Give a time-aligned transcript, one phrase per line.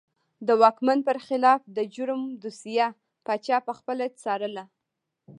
[0.47, 2.87] د واکمن پر خلاف د جرم دوسیه
[3.25, 4.63] پاچا پخپله څارله.